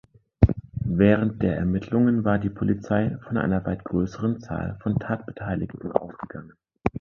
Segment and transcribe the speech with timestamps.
[0.83, 6.53] Während der Ermittlungen war die Polizei von einer weit größeren Zahl von Tatbeteiligten ausgegangen.